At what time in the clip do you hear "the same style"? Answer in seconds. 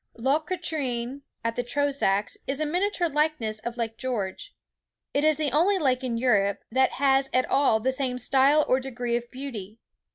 7.79-8.65